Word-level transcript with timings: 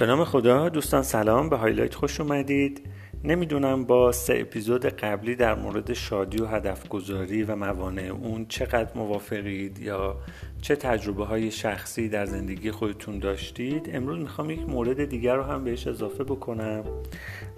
به 0.00 0.06
نام 0.06 0.24
خدا 0.24 0.68
دوستان 0.68 1.02
سلام 1.02 1.48
به 1.48 1.56
هایلایت 1.56 1.94
خوش 1.94 2.20
اومدید. 2.20 2.86
نمی‌دونم 3.24 3.84
با 3.84 4.12
سه 4.12 4.38
اپیزود 4.40 4.86
قبلی 4.86 5.36
در 5.36 5.54
مورد 5.54 5.92
شادی 5.92 6.42
و 6.42 6.46
هدف 6.46 6.88
گذاری 6.88 7.42
و 7.42 7.56
موانع 7.56 8.02
اون 8.02 8.46
چقدر 8.48 8.88
موافقید 8.94 9.78
یا 9.78 10.16
چه 10.62 10.76
تجربه 10.76 11.24
های 11.24 11.50
شخصی 11.50 12.08
در 12.08 12.26
زندگی 12.26 12.70
خودتون 12.70 13.18
داشتید. 13.18 13.90
امروز 13.92 14.18
می‌خوام 14.18 14.50
یک 14.50 14.68
مورد 14.68 15.04
دیگر 15.04 15.36
رو 15.36 15.42
هم 15.42 15.64
بهش 15.64 15.86
اضافه 15.86 16.24
بکنم 16.24 16.84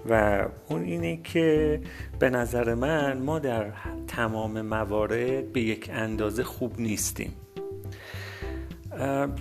و 0.09 0.45
اون 0.69 0.83
اینه 0.83 1.19
که 1.23 1.81
به 2.19 2.29
نظر 2.29 2.73
من 2.73 3.17
ما 3.17 3.39
در 3.39 3.65
تمام 4.07 4.61
موارد 4.61 5.53
به 5.53 5.61
یک 5.61 5.89
اندازه 5.93 6.43
خوب 6.43 6.79
نیستیم. 6.79 7.35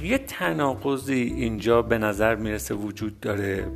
یه 0.03 0.19
تناقضی 0.19 1.35
اینجا 1.37 1.83
به 1.83 1.99
نظر 1.99 2.35
می‌رسه 2.35 2.75
وجود 2.75 3.21
داره. 3.21 3.67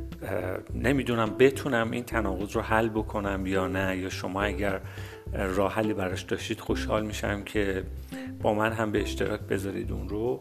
نمی‌دونم 0.75 1.29
بتونم 1.39 1.91
این 1.91 2.03
تناقض 2.03 2.51
رو 2.51 2.61
حل 2.61 2.89
بکنم 2.89 3.45
یا 3.45 3.67
نه 3.67 3.97
یا 3.97 4.09
شما 4.09 4.41
اگر 4.41 4.81
راه 5.33 5.73
حلی 5.73 5.93
براش 5.93 6.21
داشتید 6.21 6.59
خوشحال 6.59 7.05
میشم 7.05 7.43
که 7.43 7.83
با 8.41 8.53
من 8.53 8.73
هم 8.73 8.91
به 8.91 9.01
اشتراک 9.01 9.39
بذارید 9.39 9.91
اون 9.91 10.09
رو. 10.09 10.39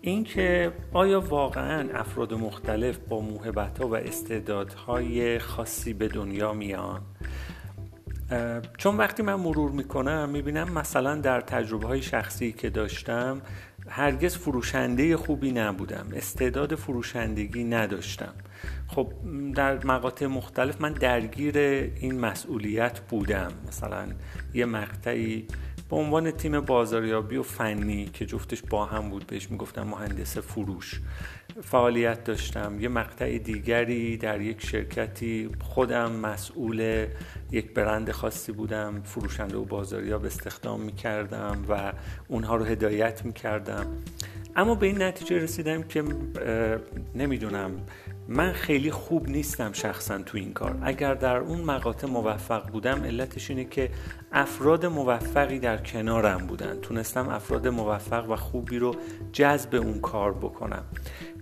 اینکه 0.00 0.72
آیا 0.92 1.20
واقعا 1.20 1.88
افراد 1.94 2.34
مختلف 2.34 2.98
با 3.08 3.20
موهبت 3.20 3.78
ها 3.78 3.88
و 3.88 3.96
استعدادهای 3.96 5.38
خاصی 5.38 5.92
به 5.92 6.08
دنیا 6.08 6.52
میان؟ 6.52 7.00
چون 8.78 8.96
وقتی 8.96 9.22
من 9.22 9.34
مرور 9.34 9.70
می‌کنم 9.70 10.28
می‌بینم 10.28 10.72
مثلا 10.72 11.16
در 11.16 11.40
تجربه 11.40 11.86
های 11.86 12.02
شخصی 12.02 12.52
که 12.52 12.70
داشتم 12.70 13.42
هرگز 13.88 14.36
فروشنده 14.36 15.16
خوبی 15.16 15.52
نبودم 15.52 16.06
استعداد 16.16 16.74
فروشندگی 16.74 17.64
نداشتم. 17.64 18.34
خب 18.88 19.12
در 19.54 19.84
مقاطع 19.84 20.26
مختلف 20.26 20.80
من 20.80 20.92
درگیر 20.92 21.58
این 21.58 22.20
مسئولیت 22.20 23.00
بودم. 23.00 23.52
مثلا 23.68 24.06
یه 24.54 24.64
مقطعی 24.64 25.46
به 25.90 25.96
عنوان 25.96 26.30
تیم 26.30 26.60
بازاریابی 26.60 27.36
و 27.36 27.42
فنی 27.42 28.06
که 28.12 28.26
جفتش 28.26 28.62
با 28.62 28.84
هم 28.84 29.10
بود 29.10 29.26
بهش 29.26 29.50
می‌گفتم 29.50 29.82
مهندس 29.82 30.38
فروش 30.38 31.00
فعالیت 31.62 32.24
داشتم. 32.24 32.80
یه 32.80 32.88
مقطع 32.88 33.38
دیگری 33.38 34.16
در 34.16 34.40
یک 34.40 34.66
شرکتی 34.66 35.50
خودم 35.60 36.12
مسئول 36.12 37.06
یک 37.52 37.74
برند 37.74 38.10
خاصی 38.10 38.52
بودم 38.52 39.02
فروشنده 39.04 39.56
و 39.56 39.64
بازاریاب 39.64 40.24
استخدام 40.24 40.80
می‌کردم 40.80 41.64
و 41.68 41.92
اونها 42.28 42.56
رو 42.56 42.64
هدایت 42.64 43.24
می‌کردم. 43.24 43.86
اما 44.56 44.74
به 44.74 44.86
این 44.86 45.02
نتیجه 45.02 45.38
رسیدم 45.38 45.82
که 45.82 46.04
نمی‌دونم 47.14 47.70
من 48.28 48.52
خیلی 48.52 48.90
خوب 48.90 49.28
نیستم 49.28 49.72
شخصا 49.72 50.18
تو 50.18 50.38
این 50.38 50.52
کار. 50.52 50.78
اگر 50.82 51.14
در 51.14 51.36
اون 51.36 51.60
مقاطع 51.60 52.06
موفق 52.06 52.70
بودم 52.70 53.02
علتش 53.04 53.50
اینه 53.50 53.64
که 53.64 53.90
افراد 54.32 54.86
موفقی 54.86 55.58
در 55.58 55.76
کنارم 55.76 56.46
بودن. 56.46 56.80
تونستم 56.80 57.28
افراد 57.28 57.68
موفق 57.68 58.30
و 58.30 58.36
خوبی 58.36 58.78
رو 58.78 58.96
جذب 59.32 59.74
اون 59.74 60.00
کار 60.00 60.32
بکنم. 60.32 60.84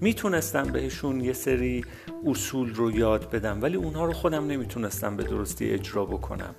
می‌تونستم 0.00 0.62
بهشون 0.62 1.20
یه 1.20 1.32
سری 1.32 1.84
اصول 2.26 2.74
رو 2.74 2.90
یاد 2.90 3.30
بدم 3.30 3.62
ولی 3.62 3.76
اونها 3.76 4.04
رو 4.04 4.12
خودم 4.12 4.46
نمی‌تونستم 4.46 5.16
به 5.16 5.22
درستی 5.22 5.70
اجرا 5.70 6.04
بکنم. 6.04 6.54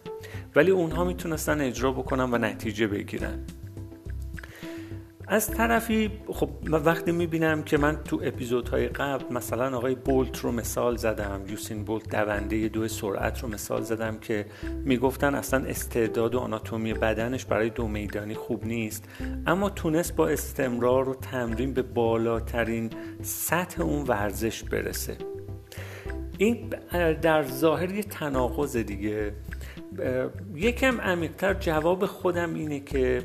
ولی 0.56 0.72
اونها 0.72 1.03
می‌تونستن 1.03 1.62
اجرا 1.62 1.92
بکنم 1.92 2.34
و 2.34 2.38
نتیجه 2.38 2.88
بگیرن. 2.88 3.40
از 5.28 5.52
طرفی 5.52 6.12
خب 6.28 6.50
وقتی 6.68 7.12
می‌بینم 7.12 7.64
که 7.64 7.78
من 7.78 8.04
تو 8.04 8.22
اپیزودهای 8.23 8.88
قبل 8.88 9.34
مثلا 9.34 9.78
آقای 9.78 9.95
بولت 9.95 10.40
رو 10.40 10.52
مثال 10.52 10.95
زدم 10.98 11.42
یوسین 11.48 11.84
بولت 11.84 12.16
دونده 12.16 12.68
دو 12.68 12.88
سرعت 12.88 13.40
رو 13.40 13.50
مثال 13.50 13.81
زدم 13.81 14.18
که 14.18 14.46
می‌گفتن 14.84 15.35
اصلا 15.35 15.66
استعداد 15.66 16.35
و 16.35 16.40
آناتومی 16.40 16.94
بدنش 16.94 17.46
برای 17.46 17.69
دو 17.69 17.88
میدانی 17.88 18.34
خوب 18.34 18.66
نیست 18.66 19.09
اما 19.47 19.69
تونست 19.69 20.16
با 20.16 20.28
استمرار 20.28 21.09
و 21.09 21.14
تمرین 21.14 21.74
به 21.74 21.81
بالاترین 21.81 22.90
سطح 23.22 23.81
اون 23.81 24.03
ورزش 24.08 24.64
برسه. 24.64 25.18
این 26.38 26.69
در 27.22 27.44
ظاهر 27.44 27.91
یه 27.91 28.03
تناقض 28.03 28.78
دیگه. 28.78 29.34
یکم 30.56 31.02
عمیقتر 31.02 31.53
جواب 31.53 32.06
خودم 32.06 32.53
اینه 32.53 32.80
که 32.80 33.22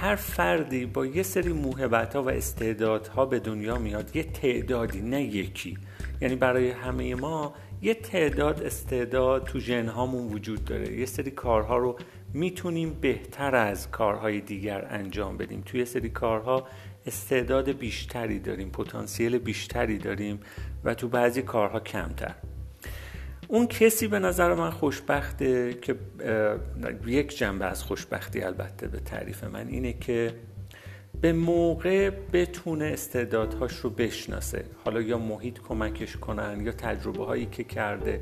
هر 0.00 0.16
فردی 0.16 0.86
با 0.86 1.06
یه 1.06 1.22
سری 1.22 1.52
موهبت 1.52 2.16
ها 2.16 2.22
و 2.22 2.30
استعدادها 2.30 3.26
به 3.26 3.40
دنیا 3.40 3.78
میاد 3.78 4.16
یه 4.16 4.22
تعدادی 4.22 5.00
نه 5.00 5.22
یکی. 5.22 5.78
یعنی 6.20 6.36
برای 6.36 6.70
همه 6.70 7.14
ما 7.14 7.54
یه 7.82 7.94
تعداد 7.94 8.62
استعداد 8.62 9.44
تو 9.44 9.58
ژنهامون 9.58 10.32
وجود 10.32 10.64
داره. 10.64 10.98
یه 10.98 11.06
سری 11.06 11.30
کارها 11.30 11.76
رو 11.76 11.96
می‌تونیم 12.34 12.96
بهتر 13.00 13.54
از 13.54 13.90
کارهای 13.90 14.40
دیگر 14.40 14.86
انجام 14.90 15.36
بدیم. 15.36 15.62
توی 15.66 15.80
یه 15.80 15.86
سری 15.86 16.08
کارها 16.08 16.66
استعداد 17.06 17.70
بیشتری 17.70 18.38
داریم 18.38 18.70
پتانسیل 18.70 19.38
بیشتری 19.38 19.98
داریم 19.98 20.40
و 20.84 20.94
تو 20.94 21.08
بعضی 21.08 21.42
کارها 21.42 21.80
کمتر. 21.80 22.34
اون 23.48 23.66
کسی 23.66 24.08
به 24.08 24.18
نظر 24.18 24.54
من 24.54 24.70
خوشبخته 24.70 25.74
که 25.82 25.94
یک 27.06 27.38
جنبه 27.38 27.64
از 27.64 27.82
خوشبختی 27.82 28.42
البته 28.42 28.88
به 28.88 29.00
تعریف 29.00 29.44
من 29.44 29.68
اینه 29.68 29.92
که 29.92 30.34
به 31.20 31.32
موقع 31.32 32.10
بتونه 32.10 32.84
استعدادهاش 32.84 33.76
رو 33.76 33.90
بشناسه. 33.90 34.64
حالا 34.84 35.00
یا 35.00 35.18
محیط 35.18 35.58
کمکش 35.58 36.16
کنن 36.16 36.60
یا 36.66 36.72
تجربه 36.72 37.24
هایی 37.24 37.46
که 37.46 37.64
کرده. 37.64 38.20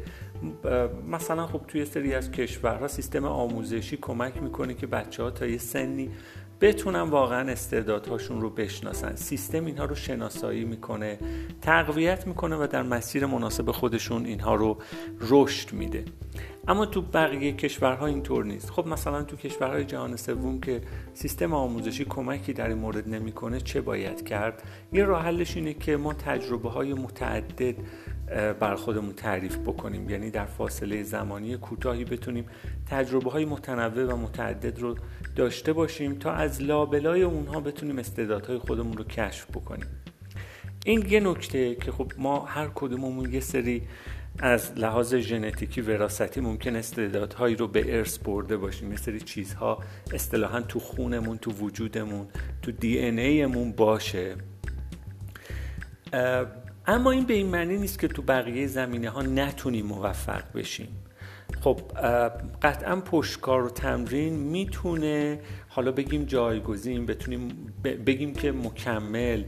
مثلا 1.10 1.47
خب 1.47 1.60
توی 1.69 1.84
سری 1.84 2.15
از 2.15 2.31
کشورها 2.31 2.88
سیستم 2.88 3.25
آموزشی 3.25 3.97
کمک 3.97 4.42
می‌کنه 4.42 4.75
که 4.75 4.86
بچه 4.86 5.22
ها 5.22 5.31
تا 5.31 5.47
یه 5.47 5.59
سنی 5.59 6.10
بتونن 6.60 7.00
واقعا 7.00 7.50
استعدادهاشون 7.50 8.40
رو 8.40 8.50
بشناسن. 8.50 9.16
سیستم 9.16 9.64
اینها 9.64 9.84
رو 9.84 9.94
شناسایی 9.94 10.64
می‌کنه 10.64 11.18
تقویت 11.62 12.26
می‌کنه 12.26 12.56
و 12.56 12.66
در 12.66 12.82
مسیر 12.82 13.26
مناسب 13.26 13.70
خودشون 13.70 14.26
اینها 14.26 14.54
رو 14.54 14.78
رشد 15.20 15.72
میده. 15.72 16.04
اما 16.68 16.86
تو 16.86 17.02
بقیه 17.02 17.52
کشورها 17.52 18.06
اینطور 18.06 18.44
نیست. 18.44 18.70
خب 18.70 18.86
مثلا 18.86 19.22
تو 19.22 19.36
کشورهای 19.36 19.84
جهان 19.84 20.16
سوم 20.16 20.60
که 20.60 20.80
سیستم 21.14 21.54
آموزشی 21.54 22.04
کمکی 22.04 22.52
در 22.52 22.68
این 22.68 22.78
مورد 22.78 23.08
نمی‌کنه 23.08 23.60
چه 23.60 23.80
باید 23.80 24.24
کرد؟ 24.24 24.62
یه 24.92 25.04
راه 25.04 25.22
حلش 25.22 25.56
اینه 25.56 25.74
که 25.74 25.96
ما 25.96 26.12
تجربه 26.12 26.70
های 26.70 26.94
متعدد 26.94 27.74
بر 28.60 28.75
خودمون 28.75 29.12
تعریف 29.12 29.56
بکنیم. 29.56 30.10
یعنی 30.10 30.31
در 30.31 30.47
فاصله 30.47 31.03
زمانی 31.03 31.56
کوتاهی 31.56 32.04
بتونیم 32.04 32.47
تجربه 32.91 33.31
های 33.31 33.44
متنوع 33.44 34.12
و 34.12 34.16
متعدد 34.16 34.78
رو 34.78 34.97
داشته 35.37 35.72
باشیم 35.72 36.14
تا 36.14 36.32
از 36.32 36.62
لابلای 36.62 37.22
اونها 37.22 37.60
بتونیم 37.60 37.98
استعدادهای 37.98 38.59
خودمون 38.59 38.97
رو 38.97 39.04
کشف 39.04 39.47
بکنیم. 39.50 39.86
این 40.84 41.06
یه 41.09 41.20
نکته 41.20 41.75
که 41.75 41.92
خب 41.92 42.12
ما 42.19 42.44
هر 42.44 42.70
کدوممون 42.75 43.32
یه 43.32 43.41
سری 43.41 43.82
از 44.38 44.72
لحاظ 44.76 45.15
ژنتیکی 45.15 45.81
وراستی 45.81 46.41
ممکن 46.41 46.76
استعدادهایی 46.76 47.56
رو 47.56 47.69
به 47.69 47.97
ارث 47.97 48.19
برده 48.19 48.56
باشیم. 48.56 48.91
یه 48.91 48.97
سری 48.97 49.20
چیزها 49.20 49.82
اصطلاحا 50.12 50.60
تو 50.60 50.78
خونمون 50.78 51.38
تو 51.38 51.50
وجودمون 51.50 52.26
تو 52.62 52.72
دی 52.72 52.98
ان 52.98 53.19
ایمون 53.19 53.72
باشه. 53.72 54.36
اما 56.86 57.10
این 57.10 57.24
به 57.24 57.34
این 57.34 57.47
معنی 57.47 57.76
نیست 57.76 57.98
که 57.98 58.08
تو 58.08 58.22
بقیه 58.22 58.66
زمینه 58.66 59.10
ها 59.10 59.22
نتونیم 59.22 59.86
موفق 59.86 60.42
بشیم. 60.54 60.88
خب 61.60 61.80
قطعا 62.62 62.97
پشتکار 62.97 63.64
و 63.64 63.69
تمرین 63.69 64.34
می‌تونه 64.34 65.41
حالا 65.69 65.92
بگیم 65.92 66.24
جایگزین 66.24 67.06
بتونیم 67.06 67.72
بگیم 67.84 68.34
که 68.34 68.53
مکمل 68.53 69.44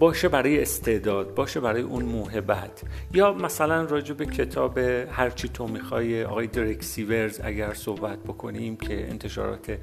باشه 0.00 0.28
برای 0.28 0.62
استعداد 0.62 1.34
باشه 1.34 1.60
برای 1.60 1.82
اون 1.82 2.04
موهبت. 2.04 2.82
یا 3.14 3.32
مثلا 3.32 3.84
راجع 3.84 4.14
به 4.14 4.26
کتاب 4.26 4.78
هرچی 4.78 5.48
تو 5.48 5.66
می‌خوای 5.66 6.24
آقای 6.24 6.46
درک 6.46 6.82
سیورز 6.82 7.40
اگر 7.44 7.74
صحبت 7.74 8.18
بکنیم 8.18 8.76
که 8.76 9.10
انتشارات 9.10 9.78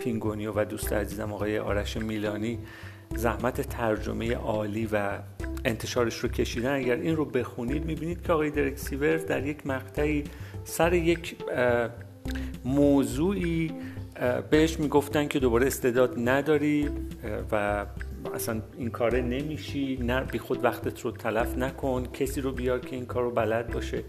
پینگونیو 0.00 0.52
و 0.56 0.64
دوست 0.64 0.92
عزیزم 0.92 1.32
آقای 1.32 1.58
آرش 1.58 1.96
میلانی 1.96 2.58
زحمت 3.16 3.60
ترجمه 3.60 4.34
عالی 4.34 4.88
و 4.92 5.18
انتشارش 5.64 6.18
رو 6.18 6.28
کشیدن 6.28 6.74
اگر 6.74 6.96
این 6.96 7.16
رو 7.16 7.24
بخونید 7.24 7.84
می‌بینید 7.84 8.22
که 8.22 8.32
آقای 8.32 8.50
درک 8.50 8.78
سیورز 8.78 9.26
در 9.26 9.46
یک 9.46 9.66
مقطعی 9.66 10.24
سر 10.64 10.94
یک 10.94 11.36
موضوعی 12.64 13.70
بهش 14.50 14.80
می‌گفتن 14.80 15.28
که 15.28 15.38
دوباره 15.38 15.66
استعداد 15.66 16.14
نداری 16.16 16.88
و 17.52 17.86
اصلا 18.34 18.62
این 18.78 18.90
کاره 18.90 19.20
نمیشی 19.20 19.98
نه 20.02 20.20
بی 20.20 20.38
خود 20.38 20.64
وقتت 20.64 21.00
رو 21.00 21.10
تلف 21.10 21.58
نکن 21.58 22.06
کسی 22.12 22.40
رو 22.40 22.52
بیار 22.52 22.78
که 22.78 22.96
این 22.96 23.06
کار 23.06 23.22
رو 23.22 23.30
بلد 23.30 23.70
باشه. 23.72 24.04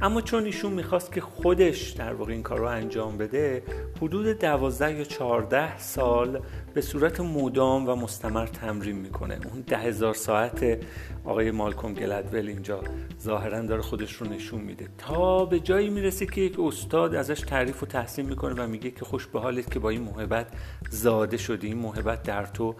اما 0.00 0.20
چون 0.20 0.44
ایشون 0.44 0.72
می‌خواست 0.72 1.12
که 1.12 1.20
خودش 1.20 1.90
در 1.90 2.14
واقع 2.14 2.32
این 2.32 2.42
کار 2.42 2.58
رو 2.58 2.64
انجام 2.64 3.16
بده 3.18 3.62
حدود 3.96 4.26
دوازده 4.26 4.94
یا 4.94 5.04
چهارده 5.04 5.78
سال 5.78 6.40
به 6.74 6.80
صورت 6.80 7.20
مدام 7.20 7.88
و 7.88 7.94
مستمر 7.94 8.46
تمرین 8.46 8.96
می‌کنه. 8.96 9.34
اون 9.52 9.60
ده 9.66 9.78
هزار 9.78 10.14
ساعت 10.14 10.78
آقای 11.24 11.50
مالکوم 11.50 11.94
گلدول 11.94 12.48
اینجا 12.48 12.80
ظاهرا 13.20 13.62
داره 13.62 13.82
خودش 13.82 14.12
رو 14.12 14.26
نشون 14.28 14.60
میده. 14.60 14.88
تا 14.98 15.44
به 15.44 15.60
جایی 15.60 15.90
می‌رسه 15.90 16.26
که 16.26 16.40
یک 16.40 16.60
استاد 16.60 17.14
ازش 17.14 17.40
تعریف 17.40 17.82
و 17.82 17.86
تحسین 17.86 18.26
می‌کنه 18.26 18.64
و 18.64 18.66
میگه 18.66 18.90
که 18.90 19.04
خوش 19.04 19.26
به 19.26 19.40
حالت 19.40 19.70
که 19.70 19.78
با 19.78 19.90
این 19.90 20.02
محبت 20.02 20.46
زاده 20.90 21.36
شدی. 21.36 21.66
این 21.66 21.78
محبت 21.78 22.22
در 22.22 22.46
تو 22.46 22.74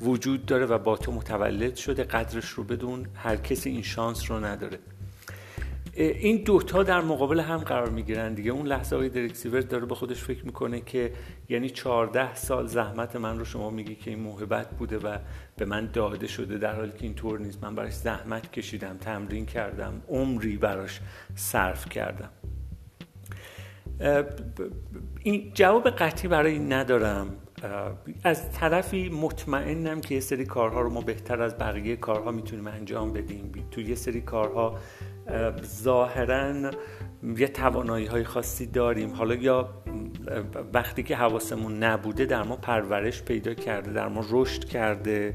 وجود 0.00 0.46
داره 0.46 0.66
و 0.66 0.78
با 0.78 0.96
تو 0.96 1.12
متولد 1.12 1.76
شده. 1.76 2.04
قدرش 2.04 2.48
رو 2.48 2.64
بدون 2.64 3.06
هر 3.14 3.36
کسی 3.36 3.70
این 3.70 3.82
شانس 3.82 4.30
رو 4.30 4.44
نداره. 4.44 4.78
این 6.02 6.42
دوتا 6.44 6.82
در 6.82 7.00
مقابل 7.00 7.40
هم 7.40 7.56
قرار 7.56 7.90
می‌گیرن 7.90 8.34
دیگه. 8.34 8.50
اون 8.50 8.66
لحظه 8.66 8.96
های 8.96 9.08
درکسیور 9.08 9.60
داره 9.60 9.86
به 9.86 9.94
خودش 9.94 10.22
فکر 10.22 10.46
می‌کنه 10.46 10.80
که 10.80 11.12
یعنی 11.48 11.70
14 11.70 12.34
سال 12.34 12.66
زحمت 12.66 13.16
من 13.16 13.38
رو 13.38 13.44
شما 13.44 13.70
میگی 13.70 13.94
که 13.94 14.10
این 14.10 14.20
محبت 14.20 14.70
بوده 14.70 14.98
و 14.98 15.18
به 15.56 15.64
من 15.64 15.90
داده 15.92 16.26
شده 16.26 16.58
در 16.58 16.74
حالی 16.74 16.92
که 16.92 17.02
اینطور 17.02 17.38
نیست. 17.38 17.64
من 17.64 17.74
براش 17.74 17.92
زحمت 17.92 18.52
کشیدم 18.52 18.96
تمرین 18.96 19.46
کردم 19.46 20.02
عمری 20.08 20.56
براش 20.56 21.00
صرف 21.34 21.88
کردم. 21.88 22.30
این 25.22 25.50
جواب 25.54 25.90
قطعی 25.90 26.28
برای 26.28 26.58
ندارم. 26.58 27.36
از 28.24 28.52
طرفی 28.52 29.08
مطمئنم 29.08 30.00
که 30.00 30.14
یه 30.14 30.20
سری 30.20 30.44
کارها 30.44 30.80
رو 30.80 30.90
ما 30.90 31.00
بهتر 31.00 31.42
از 31.42 31.58
بقیه 31.58 31.96
کارها 31.96 32.30
می‌تونیم 32.30 32.66
انجام 32.66 33.12
بدیم. 33.12 33.52
تو 33.70 33.80
یه 33.80 33.94
سری 33.94 34.20
کارها 34.20 34.78
ظاهرا 35.64 36.70
یه 37.36 37.48
توانایی 37.48 38.06
های 38.06 38.24
خاصی 38.24 38.66
داریم. 38.66 39.10
حالا 39.10 39.34
یا 39.34 39.68
وقتی 40.72 41.02
که 41.02 41.16
حواسمون 41.16 41.82
نبوده 41.82 42.24
در 42.24 42.42
ما 42.42 42.56
پرورش 42.56 43.22
پیدا 43.22 43.54
کرده 43.54 43.92
در 43.92 44.08
ما 44.08 44.24
رشد 44.30 44.64
کرده 44.64 45.34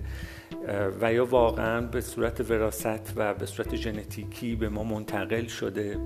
و 1.01 1.13
یا 1.13 1.25
واقعا 1.25 1.81
به 1.81 2.01
صورت 2.01 2.51
وراست 2.51 3.13
و 3.15 3.33
به 3.33 3.45
صورت 3.45 3.75
ژنتیکی 3.75 4.56
به 4.56 4.69
ما 4.69 4.83
منتقل 4.83 5.45
شده. 5.45 5.97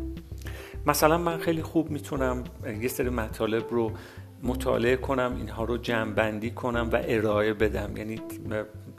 مثلا 0.85 1.17
من 1.17 1.37
خیلی 1.37 1.61
خوب 1.61 1.89
می‌تونم 1.89 2.43
یه 2.81 2.87
سری 2.87 3.09
مطالب 3.09 3.63
رو 3.69 3.91
مطالعه 4.43 4.95
کنم 4.95 5.35
اینها 5.37 5.63
رو 5.63 5.77
جمع 5.77 6.49
کنم 6.49 6.89
و 6.91 7.01
ارائه 7.03 7.53
بدم. 7.53 7.97
یعنی 7.97 8.21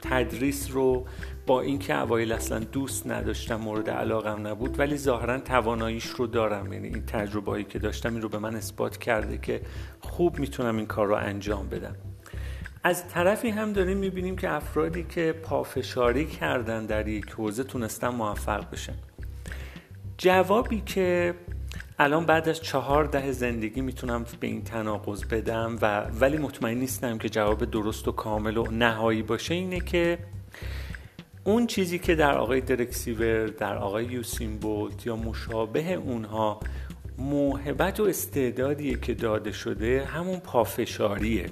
تدریس 0.01 0.71
رو 0.71 1.05
با 1.47 1.61
اینکه 1.61 1.99
اوایل 1.99 2.31
اصلا 2.31 2.59
دوست 2.59 3.07
نداشتم 3.07 3.55
مورد 3.55 3.89
علاقم 3.89 4.47
نبود 4.47 4.79
ولی 4.79 4.97
ظاهرا 4.97 5.39
تواناییش 5.39 6.05
رو 6.05 6.27
دارم. 6.27 6.73
یعنی 6.73 6.87
این 6.87 7.05
تجربه 7.05 7.51
هایی 7.51 7.63
که 7.63 7.79
داشتم 7.79 8.13
این 8.13 8.21
رو 8.21 8.29
به 8.29 8.39
من 8.39 8.55
اثبات 8.55 8.97
کرده 8.97 9.37
که 9.37 9.61
خوب 9.99 10.39
می‌تونم 10.39 10.77
این 10.77 10.85
کار 10.85 11.07
رو 11.07 11.15
انجام 11.15 11.69
بدم. 11.69 11.95
از 12.83 13.07
طرفی 13.07 13.49
هم 13.49 13.73
داریم 13.73 13.97
می‌بینیم 13.97 14.35
که 14.35 14.49
افرادی 14.49 15.03
که 15.03 15.31
پافشاری 15.43 16.25
کردن 16.25 16.85
در 16.85 17.07
یک 17.07 17.29
حوزه 17.29 17.63
تونستن 17.63 18.07
موفق 18.07 18.71
بشن. 18.71 18.95
جوابی 20.17 20.81
که 20.85 21.35
الان 22.03 22.25
بعد 22.25 22.49
از 22.49 22.61
چهار 22.61 23.05
ده 23.05 23.31
زندگی 23.31 23.81
می‌تونم 23.81 24.25
به 24.39 24.47
این 24.47 24.63
تناقض 24.63 25.25
بدم 25.25 25.77
و 25.81 26.01
ولی 26.19 26.37
مطمئن 26.37 26.77
نیستم 26.77 27.17
که 27.17 27.29
جواب 27.29 27.65
درست 27.65 28.07
و 28.07 28.11
کامل 28.11 28.57
و 28.57 28.71
نهایی 28.71 29.21
باشه 29.21 29.53
اینه 29.53 29.79
که 29.79 30.17
اون 31.43 31.67
چیزی 31.67 31.99
که 31.99 32.15
در 32.15 32.37
آقای 32.37 32.61
درکسیور 32.61 33.45
در 33.45 33.77
آقای 33.77 34.05
یوسین 34.05 34.57
بولت 34.57 35.05
یا 35.05 35.15
مشابه 35.15 35.93
اونها 35.93 36.59
موهبت 37.17 37.99
و 37.99 38.03
استعدادیه 38.03 38.97
که 38.99 39.13
داده 39.13 39.51
شده 39.51 40.05
همون 40.05 40.39
پافشاریه. 40.39 41.45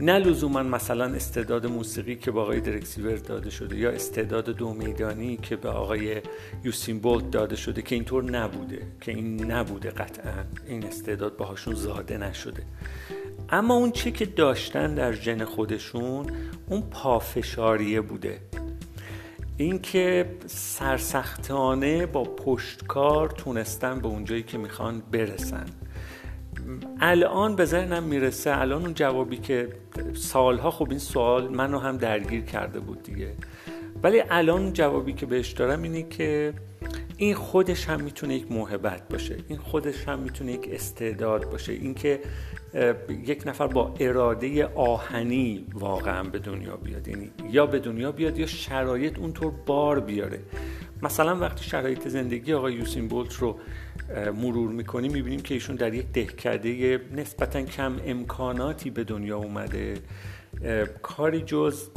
نه 0.00 0.18
لزوما 0.18 0.62
مثلا 0.62 1.04
استعداد 1.04 1.66
موسیقی 1.66 2.16
که 2.16 2.30
به 2.30 2.40
آقای 2.40 2.60
درکسیور 2.60 3.16
داده 3.16 3.50
شده 3.50 3.76
یا 3.76 3.90
استعداد 3.90 4.44
دو 4.44 4.72
میدانی 4.72 5.36
که 5.36 5.56
به 5.56 5.68
آقای 5.68 6.22
یوسین 6.64 6.98
بولت 6.98 7.30
داده 7.30 7.56
شده 7.56 7.82
که 7.82 7.94
اینطور 7.94 8.24
نبوده 8.24 8.82
که 9.00 9.12
این 9.12 9.52
نبوده 9.52 9.90
قطعا. 9.90 10.44
این 10.66 10.84
استعداد 10.84 11.36
باهاشون 11.36 11.74
زاده 11.74 12.18
نشده. 12.18 12.62
اما 13.50 13.74
اون 13.74 13.92
چی 13.92 14.12
که 14.12 14.26
داشتن 14.26 14.94
در 14.94 15.12
جن 15.12 15.44
خودشون 15.44 16.26
اون 16.66 16.82
پافشاریه 16.90 18.00
بوده. 18.00 18.38
اینکه 19.56 20.30
سرسختانه 20.46 22.06
با 22.06 22.24
پشتکار 22.24 23.28
تونستن 23.28 24.00
به 24.00 24.08
اونجایی 24.08 24.42
که 24.42 24.58
می‌خوان 24.58 25.02
برسن. 25.12 25.66
الان 27.00 27.56
به 27.56 27.64
ذهنم 27.64 28.02
می‌رسه 28.02 28.60
الان 28.60 28.82
اون 28.82 28.94
جوابی 28.94 29.36
که 29.36 29.68
سالها 30.14 30.70
خب 30.70 30.90
این 30.90 30.98
سوال 30.98 31.48
منو 31.48 31.78
هم 31.78 31.96
درگیر 31.96 32.44
کرده 32.44 32.80
بود 32.80 33.02
دیگه. 33.02 33.34
ولی 34.02 34.22
الان 34.30 34.72
جوابی 34.72 35.12
که 35.12 35.26
بهش 35.26 35.52
دارم 35.52 35.82
اینه 35.82 36.02
که 36.02 36.52
این 37.16 37.34
خودش 37.34 37.88
هم 37.88 38.00
می‌تونه 38.00 38.34
یک 38.34 38.52
موهبت 38.52 39.08
باشه. 39.08 39.36
این 39.48 39.58
خودش 39.58 40.08
هم 40.08 40.18
می‌تونه 40.18 40.52
یک 40.52 40.68
استعداد 40.72 41.50
باشه. 41.50 41.72
اینکه 41.72 42.20
یک 43.26 43.42
نفر 43.46 43.66
با 43.66 43.94
اراده 44.00 44.66
آهنی 44.66 45.66
واقعا 45.74 46.22
به 46.22 46.38
دنیا 46.38 46.76
بیاد. 46.76 47.08
یعنی 47.08 47.30
یا 47.52 47.66
به 47.66 47.78
دنیا 47.78 48.12
بیاد 48.12 48.38
یا 48.38 48.46
شرایط 48.46 49.18
اونطور 49.18 49.52
بار 49.66 50.00
بیاره. 50.00 50.40
مثلا 51.02 51.36
وقتی 51.36 51.64
شرایط 51.64 52.08
زندگی 52.08 52.52
آقای 52.52 52.74
یوسین 52.74 53.08
بولت 53.08 53.34
رو 53.34 53.58
مرور 54.34 54.70
می‌کنیم 54.70 55.12
می‌بینیم 55.12 55.40
که 55.40 55.54
ایشون 55.54 55.76
در 55.76 55.94
یک 55.94 56.06
دهکده 56.12 57.00
نسبتا 57.16 57.62
کم 57.62 57.96
امکاناتی 58.06 58.90
به 58.90 59.04
دنیا 59.04 59.38
اومده. 59.38 59.94
کاری 61.02 61.40
جز 61.40 61.88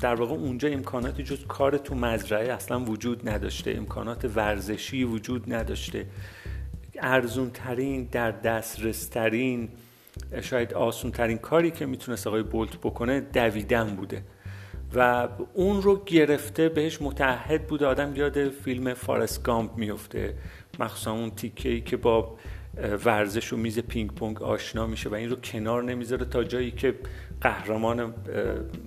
در 0.00 0.14
واقع 0.14 0.34
اونجا 0.34 0.68
امکاناتی 0.68 1.22
جز 1.22 1.46
کار 1.48 1.76
تو 1.76 1.94
مزرعه 1.94 2.52
اصلا 2.52 2.80
وجود 2.80 3.28
نداشته. 3.28 3.70
امکانات 3.70 4.30
ورزشی 4.36 5.04
وجود 5.04 5.54
نداشته. 5.54 6.06
ارزون 7.00 7.50
ترین 7.50 8.08
در 8.12 8.30
دسترس 8.30 9.08
ترین 9.08 9.68
شاید 10.42 10.74
آسون 10.74 11.10
ترین 11.10 11.38
کاری 11.38 11.70
که 11.70 11.86
می‌تونست 11.86 12.26
آقای 12.26 12.42
بولت 12.42 12.76
بکنه 12.76 13.20
دویدن 13.20 13.96
بوده. 13.96 14.22
و 14.94 15.28
اون 15.54 15.82
رو 15.82 16.02
گرفته 16.06 16.68
بهش 16.68 17.02
متحد 17.02 17.66
بوده 17.66 17.86
آدم 17.86 18.16
یاد 18.16 18.48
فیلم 18.48 18.94
فارست 18.94 19.42
گامپ 19.42 19.76
میفته. 19.76 20.34
مخصوصا 20.80 21.12
اون 21.12 21.30
تیکه 21.30 21.68
ای 21.68 21.80
که 21.80 21.96
با 21.96 22.36
ورزش 23.04 23.52
و 23.52 23.56
میز 23.56 23.78
پینگ 23.78 24.10
پونگ 24.10 24.42
آشنا 24.42 24.86
میشه 24.86 25.08
و 25.08 25.14
این 25.14 25.30
رو 25.30 25.36
کنار 25.36 25.82
نمی‌ذاره 25.82 26.24
تا 26.24 26.44
جایی 26.44 26.70
که 26.70 26.94
قهرمان 27.40 28.14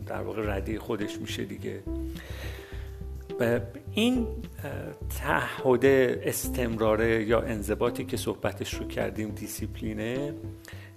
در 0.08 0.22
واقع 0.22 0.56
ردی 0.56 0.78
خودش 0.78 1.18
میشه 1.18 1.44
دیگه. 1.44 1.80
این 3.94 4.28
تعهد 5.20 5.86
استمراره 5.86 7.24
یا 7.24 7.42
انضباطی 7.42 8.06
که 8.06 8.18
صحبتش 8.18 8.74
رو 8.74 8.88
کردیم 8.88 9.30
دیسیپلینه 9.30 10.34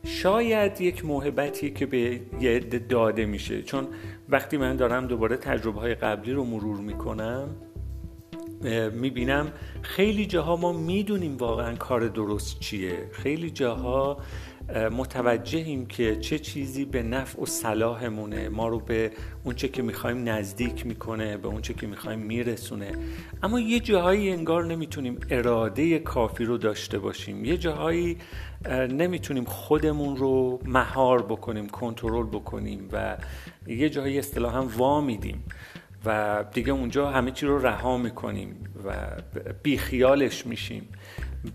شاید 0.04 0.80
یک 0.80 1.04
موهبتی 1.04 1.70
که 1.70 1.86
به 1.86 2.20
یه 2.40 2.58
داده 2.58 3.26
میشه. 3.26 3.62
چون 3.62 3.88
وقتی 4.28 4.56
من 4.56 4.76
دارم 4.76 5.06
دوباره 5.06 5.36
تجربه 5.36 5.80
های 5.80 5.94
قبلی 5.94 6.32
رو 6.32 6.44
مرور 6.44 6.76
می‌کنم 6.76 7.48
می‌بینم 8.92 9.52
خیلی 9.82 10.26
جاها 10.26 10.56
ما 10.56 10.72
می‌دونیم 10.72 11.36
واقعا 11.36 11.74
کار 11.74 12.08
درست 12.08 12.60
چیه. 12.60 13.08
خیلی 13.12 13.50
جاها 13.50 14.16
متوجهیم 14.92 15.86
که 15.86 16.16
چه 16.16 16.38
چیزی 16.38 16.84
به 16.84 17.02
نفع 17.02 17.42
و 17.42 17.46
صلاحمونه. 17.46 18.48
ما 18.48 18.68
رو 18.68 18.80
به 18.80 19.10
اونچه 19.44 19.68
که 19.68 19.82
می‌خوایم 19.82 20.28
نزدیک 20.28 20.86
می‌کنه 20.86 21.36
به 21.36 21.48
اونچه 21.48 21.74
که 21.74 21.86
می‌خوایم 21.86 22.18
میرسونه. 22.18 22.92
اما 23.42 23.60
یه 23.60 23.80
جاهایی 23.80 24.30
انگار 24.30 24.64
نمی‌تونیم 24.64 25.18
اراده 25.30 25.98
کافی 25.98 26.44
رو 26.44 26.58
داشته 26.58 26.98
باشیم. 26.98 27.44
یه 27.44 27.56
جاهایی 27.56 28.16
نمی‌تونیم 28.88 29.44
خودمون 29.44 30.16
رو 30.16 30.60
مهار 30.64 31.22
بکنیم 31.22 31.68
کنترل 31.68 32.26
بکنیم 32.26 32.88
و 32.92 33.16
یه 33.66 33.90
جاهایی 33.90 34.18
اصطلاحا 34.18 34.62
وا 34.62 35.00
میدیم 35.00 35.44
و 36.04 36.44
دیگه 36.52 36.72
اونجا 36.72 37.10
همه 37.10 37.30
چی 37.30 37.46
رو 37.46 37.66
رها 37.66 37.96
می‌کنیم 37.96 38.56
و 38.84 38.94
بیخیالش 39.62 40.46
میشیم. 40.46 40.88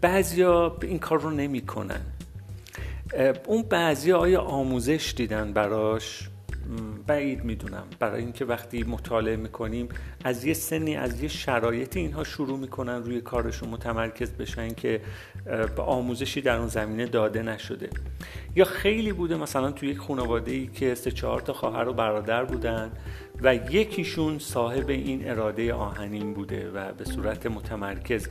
بعضیا 0.02 0.78
این 0.82 1.00
کار 1.00 1.20
رو 1.20 1.30
نمی‌کنن. 1.30 2.02
اون 3.46 3.62
بعضی 3.62 4.12
آیا 4.12 4.42
آموزش 4.42 5.14
دیدن 5.18 5.54
براش 5.54 6.30
بعید 7.08 7.44
می‌دونم. 7.44 7.84
برای 8.00 8.22
اینکه 8.22 8.46
وقتی 8.46 8.84
مطالعه 8.84 9.36
می‌کنیم 9.36 9.90
از 10.24 10.46
یه 10.46 10.54
سنی 10.54 10.96
از 10.96 11.22
یه 11.22 11.28
شرایط 11.28 11.98
اینها 11.98 12.24
شروع 12.24 12.60
می‌کنن 12.60 13.04
روی 13.04 13.22
کارشون 13.22 13.70
متمرکز 13.70 14.32
بشن 14.32 14.74
که 14.74 15.02
به 15.76 15.82
آموزشی 15.82 16.42
در 16.42 16.58
اون 16.58 16.68
زمینه 16.68 17.06
داده 17.06 17.42
نشده. 17.42 17.90
یا 18.56 18.66
خیلی 18.66 19.12
بوده 19.12 19.36
مثلا 19.36 19.72
توی 19.72 19.90
یک 19.90 19.98
خانواده 19.98 20.52
ای 20.52 20.68
که 20.68 20.96
سه 20.96 21.12
چهار 21.12 21.42
تا 21.42 21.54
خواهر 21.54 21.88
و 21.88 21.94
برادر 21.94 22.46
بودن 22.46 22.92
و 23.42 23.56
یکیشون 23.56 24.40
صاحب 24.40 24.90
این 24.90 25.30
اراده 25.30 25.74
آهنین 25.74 26.34
بوده 26.34 26.72
و 26.72 26.94
به 26.94 27.06
صورت 27.06 27.46
متمرکز 27.46 28.28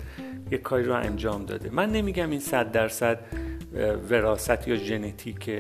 یک 0.51 0.63
کاری 0.63 0.85
رو 0.85 0.95
انجام 0.95 1.45
داده. 1.47 1.71
من 1.71 1.93
نمیگم 1.93 2.31
این 2.31 2.41
صد 2.41 2.73
درصد 2.73 3.19
وراست 4.11 4.69
یا 4.69 4.77
ژنتیک 4.77 5.51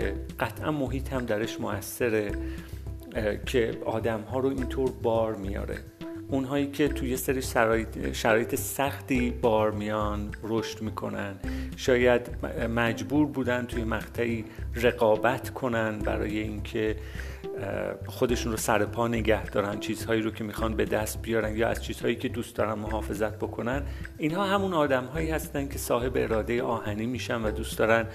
قطعا 0.40 0.70
محیط 0.70 1.12
هم 1.12 1.26
درش 1.26 1.60
موثره 1.60 2.32
که 3.46 3.78
آدم 3.84 4.20
ها 4.20 4.38
رو 4.38 4.48
اینطور 4.48 4.90
بار 5.02 5.34
میاره. 5.34 5.78
اونهایی 6.28 6.66
که 6.66 6.88
توی 6.88 7.16
سری 7.16 7.42
شرایط, 7.42 8.12
شرایط 8.12 8.54
سختی 8.54 9.30
بار 9.30 9.70
میان 9.70 10.30
رشد 10.42 10.82
می‌کنن. 10.82 11.34
شاید 11.76 12.30
مجبور 12.74 13.26
بودن 13.26 13.66
توی 13.66 13.84
مقطعی 13.84 14.44
رقابت 14.74 15.50
کنن 15.50 15.98
برای 15.98 16.38
اینکه 16.38 16.96
خودشون 18.06 18.52
رو 18.52 18.58
سر 18.58 18.84
پا 18.84 19.08
نگه 19.08 19.44
دارن 19.44 19.80
چیزهایی 19.80 20.22
رو 20.22 20.30
که 20.30 20.44
می‌خوان 20.44 20.76
به 20.76 20.84
دست 20.84 21.22
بیارن 21.22 21.56
یا 21.56 21.68
از 21.68 21.84
چیزهایی 21.84 22.16
که 22.16 22.28
دوست 22.28 22.56
دارن 22.56 22.72
محافظت 22.72 23.36
بکنن. 23.36 23.82
اینها 24.18 24.44
همون 24.44 24.72
آدم 24.72 25.04
هایی 25.04 25.30
هستن 25.30 25.68
که 25.68 25.78
صاحب 25.78 26.12
اراده 26.16 26.62
آهنی 26.62 27.06
میشن 27.06 27.42
و 27.42 27.50
دوست 27.50 27.78
دارن 27.78 28.06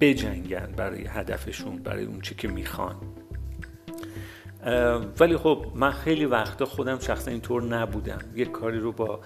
بجنگن 0.00 0.68
برای 0.76 1.06
هدفشون 1.06 1.76
برای 1.76 2.04
اون 2.04 2.20
چی 2.20 2.34
که 2.34 2.48
می‌خوان. 2.48 2.96
ولی 5.20 5.36
خب 5.36 5.66
من 5.74 5.90
خیلی 5.90 6.24
وقتا 6.24 6.64
خودم 6.64 6.98
شخصا 6.98 7.30
اینطور 7.30 7.62
نبودم. 7.62 8.18
یک 8.34 8.52
کاری 8.52 8.78
رو 8.78 8.92
با 8.92 9.20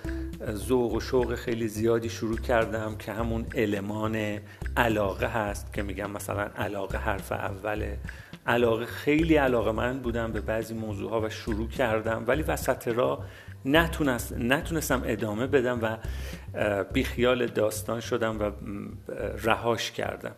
ذوق 0.51 0.93
و 0.93 1.01
شوق 1.01 1.35
خیلی 1.35 1.69
زیادی 1.69 2.09
شروع 2.09 2.39
کردم 2.39 2.97
که 2.97 3.13
همون 3.13 3.47
المان 3.55 4.39
علاقه 4.77 5.27
هست 5.27 5.73
که 5.73 5.83
میگم 5.83 6.11
مثلا 6.11 6.49
علاقه 6.57 6.99
حرف 6.99 7.33
اوله. 7.33 7.99
علاقه 8.47 8.87
خیلی 8.87 9.37
علاقه 9.37 9.73
من 9.73 9.99
بودم 9.99 10.33
به 10.33 10.41
بعضی 10.41 10.75
موضوع 10.75 11.11
ها 11.11 11.21
و 11.21 11.29
شروع 11.29 11.69
کردم 11.69 12.25
ولی 12.27 12.43
وسط 12.43 12.89
را 12.89 13.25
نتونست، 13.65 14.33
نتونستم 14.33 15.03
ادامه 15.05 15.47
بدم 15.47 15.79
و 15.83 15.97
بیخیال 16.93 17.47
داستان 17.47 18.01
شدم 18.01 18.39
و 18.41 18.51
رهاش 19.45 19.91
کردم. 19.91 20.35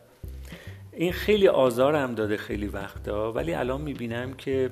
این 0.96 1.12
خیلی 1.12 1.48
آزارم 1.48 2.14
داده 2.14 2.36
خیلی 2.36 2.66
وقتا 2.66 3.32
ولی 3.32 3.54
الان 3.54 3.80
می‌بینم 3.80 4.32
که 4.32 4.70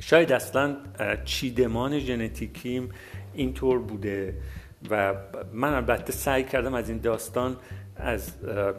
شاید 0.00 0.32
اصلا 0.32 0.76
چیدمان 1.24 1.98
ژنتیکیم 1.98 2.88
اینطور 3.34 3.78
بوده 3.78 4.34
و 4.90 5.14
من 5.52 5.74
البته 5.74 6.12
سعی 6.12 6.44
کردم 6.44 6.74
از 6.74 6.88
این 6.88 6.98
داستان 6.98 7.56
از 7.96 8.32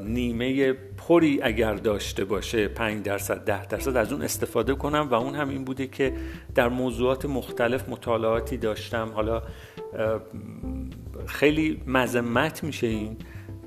نیمه 0.04 0.74
پری 0.74 1.40
اگر 1.42 1.74
داشته 1.74 2.26
باشه 2.26 2.68
5 2.68 3.06
درصد 3.06 3.46
10 3.46 3.66
درصد 3.66 3.98
از 3.98 4.14
اون 4.14 4.22
استفاده 4.22 4.76
کنم 4.76 5.08
و 5.12 5.14
اون 5.14 5.36
هم 5.36 5.50
این 5.50 5.64
بوده 5.64 5.88
که 5.88 6.14
در 6.56 6.70
موضوعات 6.70 7.26
مختلف 7.26 7.90
مطالعاتی 7.90 8.58
داشتم. 8.58 9.12
حالا 9.14 9.44
خیلی 11.26 11.84
مذمت 11.88 12.64
میشه 12.64 12.88
این. 12.88 13.18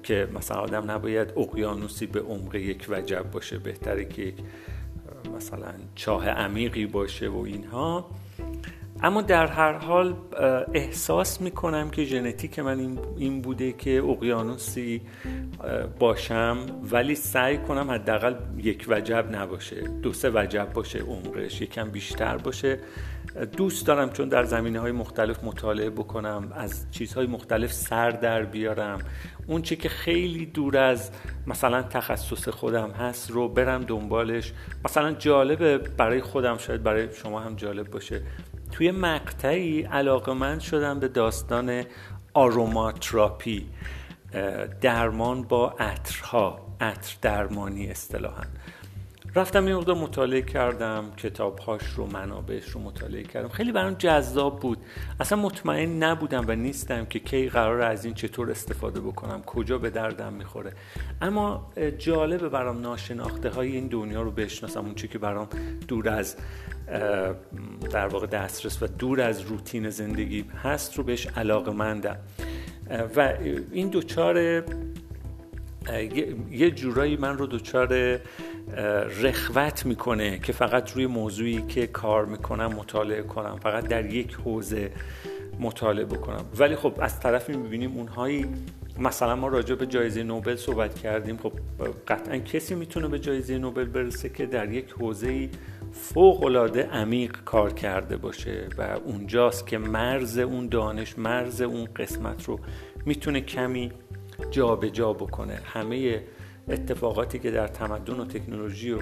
که 0.04 0.28
مثلا 0.34 0.56
آدم 0.56 0.90
نباید 0.90 1.32
اقیانوسی 1.36 2.06
به 2.06 2.20
عمق 2.20 2.54
یک 2.54 2.86
وجب 2.88 3.30
باشه 3.30 3.58
بهتره 3.58 4.04
که 4.04 4.22
یک 4.22 4.34
مثلا 5.36 5.74
چاه 5.94 6.28
عمیقی 6.28 6.86
باشه 6.86 7.28
و 7.28 7.38
اینها. 7.38 8.10
اما 9.04 9.22
در 9.22 9.46
هر 9.46 9.72
حال 9.72 10.14
احساس 10.74 11.40
می‌کنم 11.40 11.90
که 11.90 12.04
ژنتیک 12.04 12.58
من 12.58 12.98
این 13.16 13.42
بوده 13.42 13.72
که 13.72 14.02
اقیانوسی 14.02 15.02
باشم 15.98 16.56
ولی 16.90 17.14
سعی 17.14 17.58
کنم 17.58 17.90
حداقل 17.90 18.34
یک 18.58 18.86
وجب 18.88 19.26
نباشه 19.30 19.80
دو 20.02 20.12
سه 20.12 20.30
وجب 20.34 20.72
باشه 20.72 20.98
عمرش 20.98 21.60
یکم 21.60 21.90
بیشتر 21.90 22.36
باشه. 22.36 22.78
دوست 23.56 23.86
دارم 23.86 24.10
چون 24.10 24.28
در 24.28 24.44
زمینه 24.44 24.80
های 24.80 24.92
مختلف 24.92 25.44
مطالعه 25.44 25.90
بکنم 25.90 26.52
از 26.54 26.86
چیزهای 26.90 27.26
مختلف 27.26 27.72
سر 27.72 28.10
در 28.10 28.44
بیارم. 28.44 28.98
اون 29.46 29.62
چی 29.62 29.76
که 29.76 29.88
خیلی 29.88 30.46
دور 30.46 30.78
از 30.78 31.10
مثلا 31.46 31.82
تخصص 31.82 32.48
خودم 32.48 32.90
هست 32.90 33.30
رو 33.30 33.48
برم 33.48 33.82
دنبالش. 33.82 34.52
مثلا 34.84 35.12
جالبه 35.12 35.78
برای 35.78 36.20
خودم 36.20 36.58
شاید 36.58 36.82
برای 36.82 37.08
شما 37.12 37.40
هم 37.40 37.56
جالب 37.56 37.90
باشه. 37.90 38.22
توی 38.74 38.90
مقطعی 38.90 39.82
علاقه 39.82 40.32
من 40.32 40.58
شدم 40.58 41.00
به 41.00 41.08
داستان 41.08 41.84
آروماتراپی 42.34 43.66
درمان 44.80 45.42
با 45.42 45.70
عطرها 45.70 46.76
عطر 46.80 47.16
درمانی 47.22 47.90
اصطلاحا. 47.90 48.44
رفتم 49.36 49.68
یه 49.68 49.74
مقدار 49.74 49.96
مطالعه 49.96 50.42
کردم 50.42 51.12
کتابهاش 51.16 51.82
رو 51.96 52.06
منابعش 52.06 52.68
رو 52.68 52.80
مطالعه 52.80 53.22
کردم. 53.22 53.48
خیلی 53.48 53.72
برام 53.72 53.94
جذاب 53.94 54.60
بود. 54.60 54.78
اصلا 55.20 55.38
مطمئن 55.38 56.02
نبودم 56.02 56.44
و 56.48 56.52
نیستم 56.52 57.04
که 57.04 57.18
کی 57.18 57.48
قرار 57.48 57.80
از 57.80 58.04
این 58.04 58.14
چطور 58.14 58.50
استفاده 58.50 59.00
بکنم 59.00 59.42
کجا 59.42 59.78
به 59.78 59.90
دردم 59.90 60.32
می‌خوره. 60.32 60.72
اما 61.22 61.72
جالبه 61.98 62.48
برام 62.48 62.80
ناشناخته 62.80 63.50
های 63.50 63.72
این 63.72 63.86
دنیا 63.86 64.22
رو 64.22 64.30
بشناسم 64.30 64.80
اون 64.80 64.94
که 64.94 65.18
برام 65.18 65.48
دور 65.88 66.08
از 66.08 66.36
در 67.90 68.06
واقع 68.06 68.26
دسترس 68.26 68.82
و 68.82 68.86
دور 68.86 69.20
از 69.20 69.40
روتین 69.40 69.90
زندگی 69.90 70.44
هست 70.62 70.98
رو 70.98 71.04
بهش 71.04 71.26
علاقه 71.26 71.72
مندم 71.72 72.16
و 73.16 73.34
این 73.72 73.88
دوچار 73.88 74.64
یه 76.50 76.70
جورایی 76.70 77.16
من 77.16 77.38
رو 77.38 77.46
دوچار 77.46 78.20
رخوت 79.22 79.86
می‌کنه 79.86 80.38
که 80.38 80.52
فقط 80.52 80.92
روی 80.92 81.06
موضوعی 81.06 81.62
که 81.62 81.86
کار 81.86 82.24
می‌کنم 82.24 82.66
مطالعه 82.66 83.22
کنم 83.22 83.58
فقط 83.62 83.88
در 83.88 84.06
یک 84.06 84.34
حوزه 84.34 84.90
مطالعه 85.60 86.04
بکنم. 86.04 86.44
ولی 86.58 86.76
خب 86.76 86.94
از 87.00 87.20
طرفی 87.20 87.52
می‌بینیم 87.52 87.96
اونهایی 87.96 88.46
مثلا 88.98 89.36
ما 89.36 89.48
راجع 89.48 89.74
به 89.74 89.86
جایزه 89.86 90.22
نوبل 90.22 90.56
صحبت 90.56 90.94
کردیم 90.94 91.36
خب 91.36 91.52
قطعا 92.08 92.38
کسی 92.38 92.74
می‌تونه 92.74 93.08
به 93.08 93.18
جایزه 93.18 93.58
نوبل 93.58 93.84
برسه 93.84 94.28
که 94.28 94.46
در 94.46 94.72
یک 94.72 94.90
حوزه 94.90 95.48
فوق 95.92 96.44
العاده 96.44 96.82
عمیق 96.82 97.36
کار 97.44 97.72
کرده 97.72 98.16
باشه 98.16 98.68
و 98.78 98.82
اونجاست 99.04 99.66
که 99.66 99.78
مرز 99.78 100.38
اون 100.38 100.68
دانش 100.68 101.18
مرز 101.18 101.60
اون 101.60 101.88
قسمت 101.96 102.44
رو 102.44 102.60
می‌تونه 103.06 103.40
کمی 103.40 103.92
جابجا 104.50 104.88
جا 104.88 105.12
بکنه. 105.12 105.58
همه 105.64 106.22
اتفاقاتی 106.68 107.38
که 107.38 107.50
در 107.50 107.66
تمدن 107.66 108.20
و 108.20 108.24
تکنولوژی 108.24 108.90
و 108.90 108.98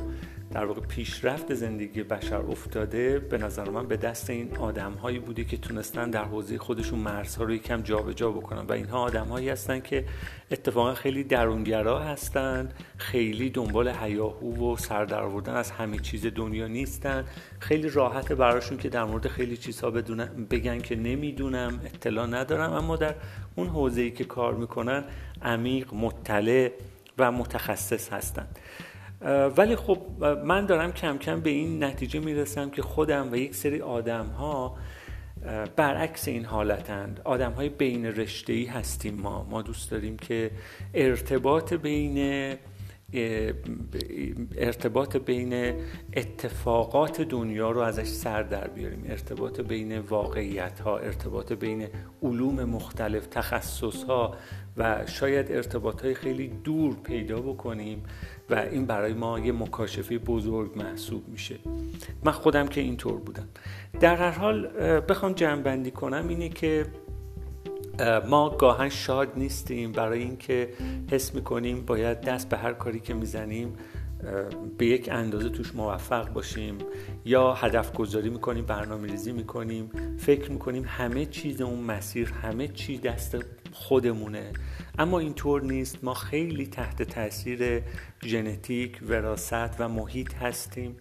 در 0.50 0.64
واقع 0.64 0.80
پیشرفت 0.80 1.54
زندگی 1.54 2.02
بشر 2.02 2.36
افتاده 2.36 3.18
به 3.18 3.38
نظر 3.38 3.70
من 3.70 3.86
به 3.86 3.96
دست 3.96 4.30
این 4.30 4.56
آدم 4.56 4.92
هایی 4.92 5.18
بوده 5.18 5.44
که 5.44 5.56
تونستن 5.56 6.10
در 6.10 6.24
حوزه 6.24 6.58
خودشون 6.58 6.98
مرزها 6.98 7.44
رو 7.44 7.54
یکم 7.54 7.82
جابجا 7.82 8.12
جا 8.12 8.30
بکنن. 8.30 8.66
و 8.66 8.72
اینها 8.72 8.98
آدم 8.98 9.26
هایی 9.26 9.48
هستن 9.48 9.80
که 9.80 10.04
اتفاقا 10.50 10.94
خیلی 10.94 11.24
درونگرا 11.24 11.98
هستن 11.98 12.68
خیلی 12.96 13.50
دنبال 13.50 13.88
هیاهو 13.88 14.72
و 14.72 14.76
سر 14.76 15.14
از 15.50 15.70
همه 15.70 15.98
چیز 15.98 16.26
دنیا 16.26 16.66
نیستن. 16.66 17.24
خیلی 17.58 17.88
راحت 17.88 18.32
براشون 18.32 18.78
که 18.78 18.88
در 18.88 19.04
مورد 19.04 19.28
خیلی 19.28 19.56
چیزها 19.56 19.90
بگن 20.50 20.78
که 20.78 20.96
نمی‌دونم 20.96 21.80
اطلاع 21.84 22.26
ندارم. 22.26 22.72
اما 22.72 22.96
در 22.96 23.14
اون 23.56 23.68
حوزه‌ای 23.68 24.10
که 24.10 24.24
کار 24.24 24.54
می‌کنن 24.54 25.04
عمیق 25.42 25.94
مطلع 25.94 26.70
و 27.18 27.32
متخصص 27.32 28.12
هستند 28.12 28.58
ولی 29.56 29.76
خب 29.76 29.98
من 30.44 30.66
دارم 30.66 30.92
کم 30.92 31.18
کم 31.18 31.40
به 31.40 31.50
این 31.50 31.84
نتیجه 31.84 32.20
می‌رسم 32.20 32.70
که 32.70 32.82
خودم 32.82 33.32
و 33.32 33.36
یک 33.36 33.54
سری 33.54 33.80
آدم 33.80 34.26
ها 34.26 34.76
برعکس 35.76 36.28
این 36.28 36.44
حالتند. 36.44 37.20
آدم 37.24 37.52
های 37.52 37.68
بین 37.68 38.06
رشته 38.06 38.52
ای 38.52 38.64
هستیم 38.64 39.14
ما. 39.14 39.46
ما 39.50 39.62
دوست 39.62 39.90
داریم 39.90 40.16
که 40.16 40.50
ارتباط 40.94 41.74
بین 41.74 42.18
ارتباط 44.56 45.16
بین 45.16 45.74
اتفاقات 46.16 47.20
دنیا 47.20 47.70
رو 47.70 47.80
ازش 47.80 48.06
سر 48.06 48.42
در 48.42 48.68
بیاریم. 48.68 49.04
ارتباط 49.08 49.60
بین 49.60 49.98
واقعیت 49.98 50.80
ها 50.80 50.98
ارتباط 50.98 51.52
بین 51.52 51.88
علوم 52.22 52.64
مختلف 52.64 53.26
تخصص 53.26 54.02
ها 54.04 54.34
و 54.76 55.06
شاید 55.06 55.52
ارتباط 55.52 56.04
های 56.04 56.14
خیلی 56.14 56.48
دور 56.64 56.94
پیدا 56.94 57.40
بکنیم 57.40 58.02
و 58.50 58.54
این 58.54 58.86
برای 58.86 59.12
ما 59.12 59.38
یه 59.38 59.52
مکاشفه 59.52 60.18
بزرگ 60.18 60.76
محسوب 60.76 61.28
میشه. 61.28 61.58
من 62.24 62.32
خودم 62.32 62.68
که 62.68 62.80
اینطور 62.80 63.20
بودم. 63.20 63.48
در 64.00 64.16
هر 64.16 64.30
حال 64.30 64.68
بخوام 65.00 65.32
جمع 65.32 65.90
کنم 65.90 66.28
اینه 66.28 66.48
که 66.48 66.86
ما 68.28 68.50
گاهن 68.50 68.88
شاد 68.88 69.32
نیستیم. 69.36 69.92
برای 69.92 70.22
اینکه 70.22 70.68
حس 71.10 71.34
می‌کنیم 71.34 71.84
باید 71.84 72.20
دست 72.20 72.48
به 72.48 72.56
هر 72.56 72.72
کاری 72.72 73.00
که 73.00 73.14
می‌زنیم 73.14 73.76
به 74.78 74.86
یک 74.86 75.08
اندازه 75.12 75.48
توش 75.48 75.74
موفق 75.74 76.32
باشیم. 76.32 76.78
یا 77.24 77.54
هدف 77.54 77.92
گذاری 77.92 78.30
می‌کنیم 78.30 78.64
برنامه 78.64 79.08
ریزی 79.08 79.32
می‌کنیم 79.32 79.90
فکر 80.18 80.50
می‌کنیم 80.50 80.84
همه 80.86 81.26
چیز 81.26 81.60
اون 81.60 81.78
مسیر 81.78 82.32
همه 82.42 82.68
چی 82.68 82.98
دست 82.98 83.36
خودمونه. 83.72 84.52
اما 84.98 85.18
اینطور 85.18 85.62
نیست. 85.62 86.04
ما 86.04 86.14
خیلی 86.14 86.66
تحت 86.66 87.02
تاثیر 87.02 87.82
ژنتیک 88.24 89.00
وراست 89.08 89.80
و 89.80 89.88
محیط 89.88 90.34
هستیم. 90.34 90.96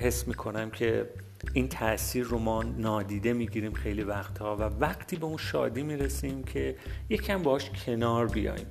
حس 0.00 0.28
می‌کنم 0.28 0.70
که 0.70 1.10
این 1.52 1.68
تاثیر 1.68 2.24
رو 2.24 2.38
ما 2.38 2.62
نادیده 2.62 3.32
می‌گیریم 3.32 3.72
خیلی 3.72 4.02
وقتها 4.02 4.56
و 4.56 4.62
وقتی 4.62 5.16
به 5.16 5.26
اون 5.26 5.36
شادی 5.36 5.82
می‌رسیم 5.82 6.44
که 6.44 6.76
یکم 7.08 7.42
باش 7.42 7.70
کنار 7.70 8.28
بیایم. 8.28 8.66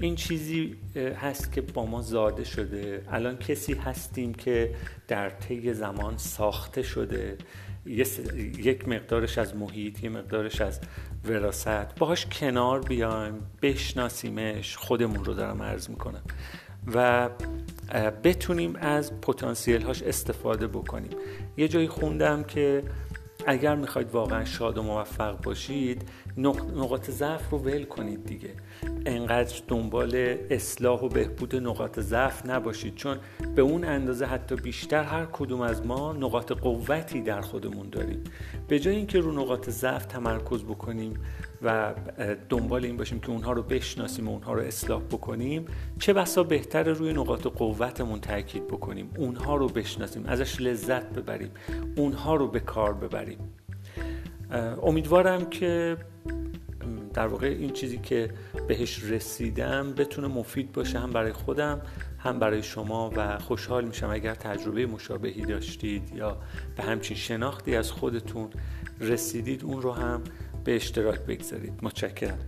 این 0.00 0.14
چیزی 0.14 0.76
هست 1.20 1.52
که 1.52 1.60
با 1.60 1.86
ما 1.86 2.02
زاده 2.02 2.44
شده. 2.44 3.04
الان 3.08 3.36
کسی 3.36 3.74
هستیم 3.74 4.34
که 4.34 4.74
در 5.08 5.30
طی 5.30 5.74
زمان 5.74 6.16
ساخته 6.16 6.82
شده. 6.82 7.36
یک 7.86 8.88
مقدارش 8.88 9.38
از 9.38 9.56
محیط 9.56 10.04
یه 10.04 10.10
مقدارش 10.10 10.60
از 10.60 10.80
وراست 11.24 11.94
باهاش 11.98 12.26
کنار 12.26 12.80
بیایم 12.80 13.34
بشناسیمش. 13.62 14.76
خودمون 14.76 15.24
رو 15.24 15.34
دارم 15.34 15.62
عرض 15.62 15.90
می‌کنم. 15.90 16.22
و 16.94 17.28
بتونیم 18.24 18.76
از 18.76 19.20
پتانسیل 19.20 19.82
هاش 19.82 20.02
استفاده 20.02 20.66
بکنیم. 20.66 21.10
یه 21.56 21.68
جایی 21.68 21.88
خوندم 21.88 22.42
که 22.42 22.82
اگر 23.46 23.74
می‌خواید 23.76 24.10
واقعا 24.10 24.44
شاد 24.44 24.78
و 24.78 24.82
موفق 24.82 25.42
باشید 25.42 26.08
نقاط 26.36 27.10
ضعف 27.10 27.50
رو 27.50 27.58
ول 27.58 27.84
کنید 27.84 28.24
دیگه. 28.24 28.50
انقدر 29.06 29.56
دنبال 29.68 30.36
اصلاح 30.50 31.00
و 31.00 31.08
بهبود 31.08 31.56
نقاط 31.56 32.00
ضعف 32.00 32.46
نباشید 32.46 32.94
چون 32.94 33.16
به 33.54 33.62
اون 33.62 33.84
اندازه 33.84 34.26
حتی 34.26 34.56
بیشتر 34.56 35.02
هر 35.02 35.26
کدوم 35.32 35.60
از 35.60 35.86
ما 35.86 36.12
نقاط 36.12 36.52
قوتی 36.52 37.20
در 37.20 37.40
خودمون 37.40 37.88
داریم. 37.90 38.24
به 38.68 38.78
جای 38.78 38.96
اینکه 38.96 39.20
رو 39.20 39.32
نقاط 39.32 39.70
ضعف 39.70 40.06
تمرکز 40.06 40.64
بکنیم 40.64 41.14
و 41.62 41.94
دنبال 42.48 42.84
این 42.84 42.96
باشیم 42.96 43.20
که 43.20 43.30
اونها 43.30 43.52
رو 43.52 43.62
بشناسیم 43.62 44.28
و 44.28 44.30
اونها 44.30 44.52
رو 44.52 44.62
اصلاح 44.62 45.02
بکنیم 45.02 45.64
چه 45.98 46.12
بسا 46.12 46.42
بهتر 46.42 46.82
روی 46.82 47.12
نقاط 47.12 47.46
قوتمون 47.46 48.20
تاکید 48.20 48.66
بکنیم. 48.66 49.10
اونها 49.16 49.56
رو 49.56 49.68
بشناسیم 49.68 50.26
ازش 50.26 50.60
لذت 50.60 51.12
ببریم 51.12 51.50
اونها 51.96 52.34
رو 52.34 52.48
به 52.48 52.60
کار 52.60 52.94
ببریم. 52.94 53.38
امیدوارم 54.82 55.50
که 55.50 55.96
در 57.14 57.26
واقع 57.26 57.46
این 57.46 57.70
چیزی 57.70 57.98
که 57.98 58.30
بهش 58.68 59.04
رسیدم 59.04 59.92
بتونه 59.92 60.28
مفید 60.28 60.72
باشه 60.72 60.98
هم 60.98 61.10
برای 61.10 61.32
خودم 61.32 61.80
هم 62.18 62.38
برای 62.38 62.62
شما 62.62 63.12
و 63.16 63.38
خوشحال 63.38 63.84
میشم. 63.84 64.10
اگر 64.10 64.34
تجربه 64.34 64.86
مشابهی 64.86 65.42
داشتید 65.42 66.16
یا 66.16 66.36
به 66.76 66.82
همچین 66.82 67.16
شناختی 67.16 67.76
از 67.76 67.90
خودتون 67.90 68.50
رسیدید 69.00 69.64
اون 69.64 69.82
رو 69.82 69.92
هم 69.92 70.22
به 70.64 70.76
اشتراک 70.76 71.20
بگذارید. 71.20 71.72
متشکرم. 71.82 72.38